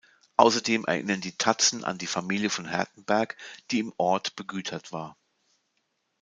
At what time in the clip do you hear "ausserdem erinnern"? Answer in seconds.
0.35-1.21